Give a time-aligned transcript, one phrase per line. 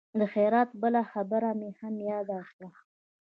[0.19, 2.69] د خیرات بله خبره مې هم یاده شوه.